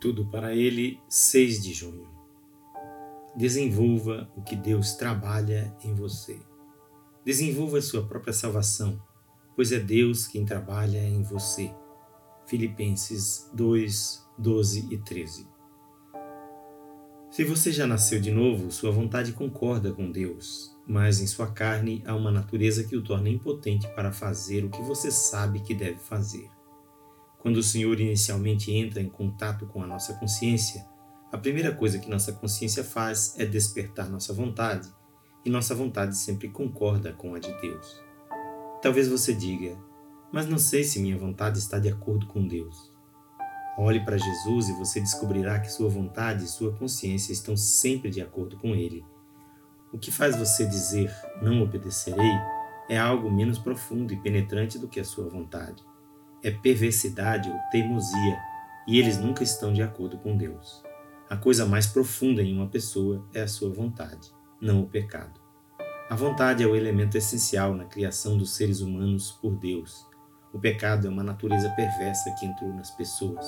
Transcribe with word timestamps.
Tudo 0.00 0.26
para 0.26 0.54
ele, 0.54 1.00
6 1.08 1.62
de 1.62 1.72
junho. 1.72 2.08
Desenvolva 3.36 4.30
o 4.36 4.42
que 4.42 4.56
Deus 4.56 4.94
trabalha 4.94 5.74
em 5.84 5.94
você. 5.94 6.38
Desenvolva 7.24 7.80
sua 7.80 8.06
própria 8.06 8.32
salvação, 8.32 9.02
pois 9.54 9.72
é 9.72 9.80
Deus 9.80 10.26
quem 10.26 10.44
trabalha 10.44 11.02
em 11.02 11.22
você. 11.22 11.74
Filipenses 12.46 13.50
2, 13.52 14.24
12 14.38 14.88
e 14.90 14.98
13. 14.98 15.48
Se 17.30 17.44
você 17.44 17.72
já 17.72 17.86
nasceu 17.86 18.20
de 18.20 18.30
novo, 18.30 18.70
sua 18.70 18.90
vontade 18.90 19.32
concorda 19.32 19.92
com 19.92 20.10
Deus, 20.10 20.74
mas 20.86 21.20
em 21.20 21.26
sua 21.26 21.50
carne 21.50 22.02
há 22.06 22.14
uma 22.14 22.30
natureza 22.30 22.84
que 22.84 22.96
o 22.96 23.02
torna 23.02 23.28
impotente 23.28 23.86
para 23.88 24.12
fazer 24.12 24.64
o 24.64 24.70
que 24.70 24.80
você 24.80 25.10
sabe 25.10 25.60
que 25.60 25.74
deve 25.74 25.98
fazer. 25.98 26.48
Quando 27.46 27.58
o 27.58 27.62
Senhor 27.62 28.00
inicialmente 28.00 28.72
entra 28.72 29.00
em 29.00 29.08
contato 29.08 29.66
com 29.66 29.80
a 29.80 29.86
nossa 29.86 30.14
consciência, 30.14 30.84
a 31.30 31.38
primeira 31.38 31.72
coisa 31.72 31.96
que 31.96 32.10
nossa 32.10 32.32
consciência 32.32 32.82
faz 32.82 33.38
é 33.38 33.46
despertar 33.46 34.10
nossa 34.10 34.32
vontade, 34.32 34.92
e 35.44 35.48
nossa 35.48 35.72
vontade 35.72 36.16
sempre 36.16 36.48
concorda 36.48 37.12
com 37.12 37.36
a 37.36 37.38
de 37.38 37.52
Deus. 37.60 38.02
Talvez 38.82 39.06
você 39.06 39.32
diga, 39.32 39.78
mas 40.32 40.48
não 40.48 40.58
sei 40.58 40.82
se 40.82 40.98
minha 40.98 41.16
vontade 41.16 41.60
está 41.60 41.78
de 41.78 41.88
acordo 41.88 42.26
com 42.26 42.44
Deus. 42.48 42.92
Olhe 43.78 44.04
para 44.04 44.18
Jesus 44.18 44.68
e 44.68 44.72
você 44.72 44.98
descobrirá 44.98 45.60
que 45.60 45.70
sua 45.70 45.88
vontade 45.88 46.46
e 46.46 46.48
sua 46.48 46.72
consciência 46.72 47.32
estão 47.32 47.56
sempre 47.56 48.10
de 48.10 48.20
acordo 48.20 48.58
com 48.58 48.74
Ele. 48.74 49.04
O 49.92 49.98
que 49.98 50.10
faz 50.10 50.34
você 50.34 50.66
dizer 50.66 51.14
não 51.40 51.62
obedecerei 51.62 52.40
é 52.88 52.98
algo 52.98 53.30
menos 53.30 53.56
profundo 53.56 54.12
e 54.12 54.20
penetrante 54.20 54.80
do 54.80 54.88
que 54.88 54.98
a 54.98 55.04
sua 55.04 55.28
vontade 55.28 55.80
é 56.46 56.50
perversidade 56.52 57.50
ou 57.50 57.58
teimosia, 57.72 58.38
e 58.86 59.00
eles 59.00 59.18
nunca 59.18 59.42
estão 59.42 59.72
de 59.72 59.82
acordo 59.82 60.16
com 60.18 60.36
Deus. 60.36 60.80
A 61.28 61.36
coisa 61.36 61.66
mais 61.66 61.88
profunda 61.88 62.40
em 62.40 62.54
uma 62.54 62.68
pessoa 62.68 63.26
é 63.34 63.42
a 63.42 63.48
sua 63.48 63.68
vontade, 63.68 64.30
não 64.60 64.80
o 64.80 64.86
pecado. 64.86 65.40
A 66.08 66.14
vontade 66.14 66.62
é 66.62 66.66
o 66.66 66.76
elemento 66.76 67.18
essencial 67.18 67.74
na 67.74 67.84
criação 67.84 68.38
dos 68.38 68.54
seres 68.54 68.80
humanos 68.80 69.32
por 69.42 69.56
Deus. 69.56 70.06
O 70.52 70.60
pecado 70.60 71.08
é 71.08 71.10
uma 71.10 71.24
natureza 71.24 71.68
perversa 71.70 72.32
que 72.38 72.46
entrou 72.46 72.72
nas 72.72 72.92
pessoas. 72.92 73.44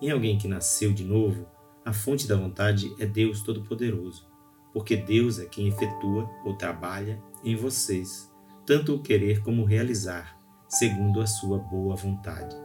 Em 0.00 0.08
alguém 0.12 0.38
que 0.38 0.46
nasceu 0.46 0.92
de 0.92 1.02
novo, 1.02 1.48
a 1.84 1.92
fonte 1.92 2.28
da 2.28 2.36
vontade 2.36 2.94
é 3.00 3.06
Deus 3.06 3.42
Todo-Poderoso, 3.42 4.24
porque 4.72 4.96
Deus 4.96 5.40
é 5.40 5.46
quem 5.46 5.66
efetua 5.66 6.30
ou 6.44 6.56
trabalha 6.56 7.20
em 7.42 7.56
vocês, 7.56 8.32
tanto 8.64 8.94
o 8.94 9.02
querer 9.02 9.42
como 9.42 9.62
o 9.62 9.66
realizar, 9.66 10.40
segundo 10.72 11.20
a 11.20 11.26
sua 11.26 11.58
boa 11.58 11.94
vontade. 11.94 12.56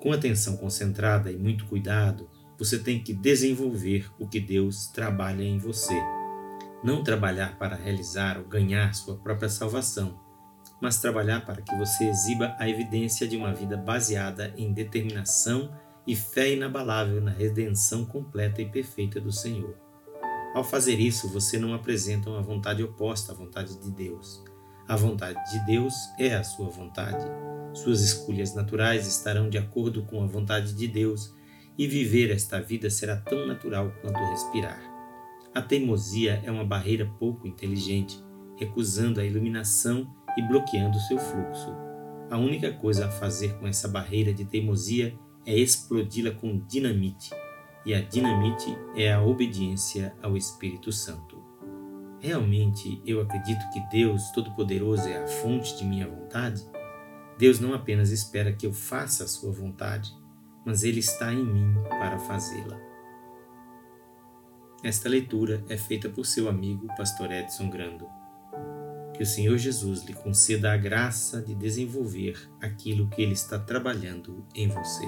Com 0.00 0.12
atenção 0.12 0.56
concentrada 0.56 1.30
e 1.30 1.36
muito 1.36 1.66
cuidado, 1.66 2.30
você 2.56 2.78
tem 2.78 3.02
que 3.02 3.12
desenvolver 3.12 4.08
o 4.18 4.28
que 4.28 4.38
Deus 4.38 4.86
trabalha 4.86 5.42
em 5.42 5.58
você. 5.58 6.00
Não 6.84 7.02
trabalhar 7.02 7.58
para 7.58 7.74
realizar 7.74 8.38
ou 8.38 8.44
ganhar 8.44 8.94
sua 8.94 9.16
própria 9.16 9.48
salvação, 9.48 10.20
mas 10.80 11.00
trabalhar 11.00 11.44
para 11.44 11.60
que 11.60 11.76
você 11.76 12.08
exiba 12.08 12.54
a 12.58 12.68
evidência 12.68 13.26
de 13.26 13.36
uma 13.36 13.52
vida 13.52 13.76
baseada 13.76 14.54
em 14.56 14.72
determinação 14.72 15.70
e 16.06 16.14
fé 16.14 16.52
inabalável 16.52 17.20
na 17.20 17.32
redenção 17.32 18.04
completa 18.04 18.62
e 18.62 18.70
perfeita 18.70 19.20
do 19.20 19.32
Senhor. 19.32 19.76
Ao 20.54 20.62
fazer 20.64 20.98
isso, 20.98 21.28
você 21.28 21.58
não 21.58 21.74
apresenta 21.74 22.30
uma 22.30 22.40
vontade 22.40 22.82
oposta 22.82 23.32
à 23.32 23.34
vontade 23.34 23.78
de 23.78 23.90
Deus, 23.90 24.42
a 24.90 24.96
vontade 24.96 25.38
de 25.52 25.64
Deus 25.66 25.94
é 26.18 26.34
a 26.34 26.42
sua 26.42 26.68
vontade. 26.68 27.24
Suas 27.72 28.00
escolhas 28.00 28.56
naturais 28.56 29.06
estarão 29.06 29.48
de 29.48 29.56
acordo 29.56 30.02
com 30.02 30.20
a 30.20 30.26
vontade 30.26 30.74
de 30.74 30.88
Deus 30.88 31.32
e 31.78 31.86
viver 31.86 32.32
esta 32.32 32.60
vida 32.60 32.90
será 32.90 33.16
tão 33.16 33.46
natural 33.46 33.92
quanto 34.02 34.18
respirar. 34.18 34.82
A 35.54 35.62
teimosia 35.62 36.42
é 36.44 36.50
uma 36.50 36.64
barreira 36.64 37.06
pouco 37.20 37.46
inteligente, 37.46 38.20
recusando 38.56 39.20
a 39.20 39.24
iluminação 39.24 40.12
e 40.36 40.42
bloqueando 40.42 40.98
seu 40.98 41.20
fluxo. 41.20 41.72
A 42.28 42.36
única 42.36 42.72
coisa 42.72 43.06
a 43.06 43.10
fazer 43.12 43.54
com 43.60 43.68
essa 43.68 43.86
barreira 43.86 44.34
de 44.34 44.44
teimosia 44.44 45.16
é 45.46 45.56
explodi-la 45.56 46.32
com 46.32 46.58
dinamite, 46.66 47.30
e 47.86 47.94
a 47.94 48.00
dinamite 48.00 48.76
é 48.96 49.12
a 49.12 49.22
obediência 49.22 50.12
ao 50.20 50.36
Espírito 50.36 50.90
Santo. 50.90 51.39
Realmente 52.20 53.00
eu 53.06 53.20
acredito 53.22 53.68
que 53.72 53.80
Deus 53.90 54.30
Todo-Poderoso 54.32 55.08
é 55.08 55.24
a 55.24 55.26
fonte 55.26 55.76
de 55.78 55.84
minha 55.84 56.06
vontade? 56.06 56.62
Deus 57.38 57.58
não 57.58 57.72
apenas 57.72 58.10
espera 58.10 58.52
que 58.52 58.66
eu 58.66 58.72
faça 58.74 59.24
a 59.24 59.26
sua 59.26 59.50
vontade, 59.50 60.14
mas 60.64 60.82
Ele 60.82 61.00
está 61.00 61.32
em 61.32 61.42
mim 61.42 61.74
para 61.88 62.18
fazê-la. 62.18 62.78
Esta 64.82 65.08
leitura 65.08 65.64
é 65.68 65.78
feita 65.78 66.10
por 66.10 66.26
seu 66.26 66.48
amigo, 66.48 66.86
Pastor 66.96 67.32
Edson 67.32 67.70
Grando. 67.70 68.06
Que 69.14 69.22
o 69.22 69.26
Senhor 69.26 69.56
Jesus 69.56 70.04
lhe 70.04 70.12
conceda 70.12 70.72
a 70.72 70.76
graça 70.76 71.40
de 71.40 71.54
desenvolver 71.54 72.50
aquilo 72.60 73.08
que 73.08 73.22
Ele 73.22 73.32
está 73.32 73.58
trabalhando 73.58 74.44
em 74.54 74.68
você. 74.68 75.06